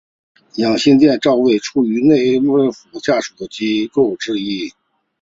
[0.55, 4.73] 养心殿造办处是内务府的下属机构之一。